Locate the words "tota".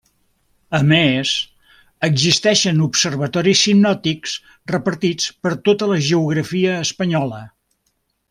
5.69-5.91